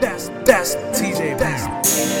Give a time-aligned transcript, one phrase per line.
[0.00, 2.17] That's that's TJ Bass.